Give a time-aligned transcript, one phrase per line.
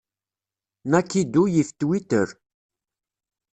[0.89, 2.27] Nakido yif Twitter.